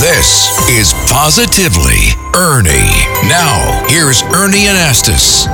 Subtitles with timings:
[0.00, 3.04] This is Positively Ernie.
[3.28, 5.44] Now, here's Ernie Anastos.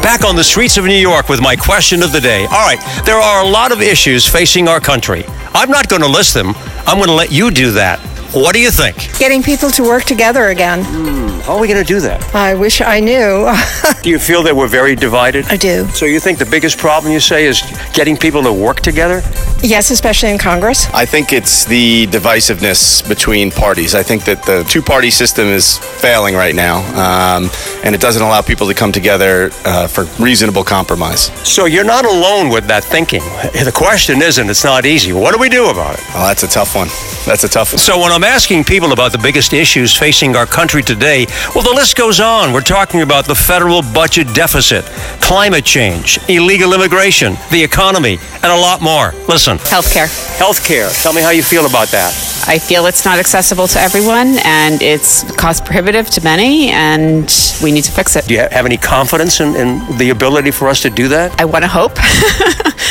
[0.00, 2.44] Back on the streets of New York with my question of the day.
[2.44, 5.24] All right, there are a lot of issues facing our country.
[5.52, 6.54] I'm not going to list them.
[6.86, 7.98] I'm going to let you do that.
[8.32, 8.96] What do you think?
[9.18, 10.84] Getting people to work together again.
[10.84, 12.34] Hmm, how are we going to do that?
[12.36, 13.52] I wish I knew.
[14.02, 15.44] Do you feel that we're very divided?
[15.46, 15.86] I do.
[15.88, 17.60] So you think the biggest problem you say is
[17.92, 19.20] getting people to work together?
[19.64, 20.88] Yes, especially in Congress.
[20.92, 23.94] I think it's the divisiveness between parties.
[23.94, 27.48] I think that the two party system is failing right now, um,
[27.84, 31.30] and it doesn't allow people to come together uh, for reasonable compromise.
[31.48, 33.20] So you're not alone with that thinking.
[33.62, 35.12] The question isn't, it's not easy.
[35.12, 36.04] What do we do about it?
[36.12, 36.88] Well, that's a tough one.
[37.24, 37.78] That's a tough one.
[37.78, 41.72] So when I'm asking people about the biggest issues facing our country today, well, the
[41.72, 42.52] list goes on.
[42.52, 44.84] We're talking about the federal budget deficit,
[45.20, 49.14] climate change, illegal immigration, the economy, and a lot more.
[49.28, 49.51] Listen.
[49.58, 50.08] Healthcare.
[50.38, 51.02] Healthcare.
[51.02, 52.31] Tell me how you feel about that.
[52.46, 57.70] I feel it's not accessible to everyone and it's cost prohibitive to many, and we
[57.70, 58.26] need to fix it.
[58.26, 61.40] Do you have any confidence in, in the ability for us to do that?
[61.40, 61.96] I want to hope.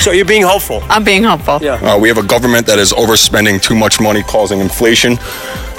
[0.02, 0.82] So you're being hopeful.
[0.90, 1.60] I'm being hopeful.
[1.62, 1.74] Yeah.
[1.76, 5.20] Uh, we have a government that is overspending too much money, causing inflation.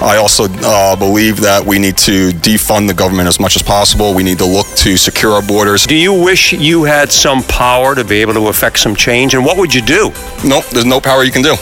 [0.01, 4.13] I also uh, believe that we need to defund the government as much as possible.
[4.13, 5.85] We need to look to secure our borders.
[5.85, 9.33] Do you wish you had some power to be able to affect some change?
[9.33, 10.13] And what would you do?
[10.45, 11.55] Nope, there's no power you can do.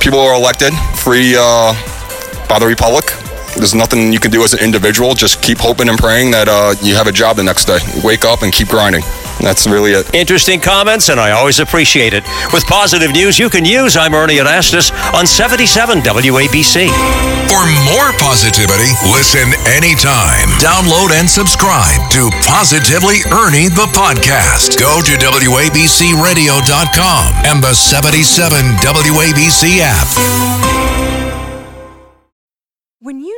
[0.00, 1.74] People are elected free uh,
[2.48, 3.12] by the republic.
[3.56, 5.14] There's nothing you can do as an individual.
[5.14, 7.78] Just keep hoping and praying that uh, you have a job the next day.
[8.02, 9.02] Wake up and keep grinding.
[9.40, 10.14] That's really it.
[10.14, 12.22] Interesting comments, and I always appreciate it.
[12.52, 16.88] With positive news you can use, I'm Ernie Anastos on 77 WABC.
[17.50, 20.46] For more positivity, listen anytime.
[20.62, 24.78] Download and subscribe to Positively Ernie the podcast.
[24.78, 30.91] Go to WABCRadio.com and the 77 WABC app.